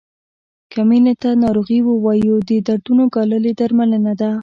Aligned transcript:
که 0.71 0.79
مینې 0.89 1.13
ته 1.21 1.29
ناروغي 1.43 1.79
ووایو 1.83 2.35
د 2.49 2.49
دردونو 2.67 3.03
ګالل 3.13 3.43
یې 3.49 3.53
درملنه 3.59 4.13
ده. 4.19 4.31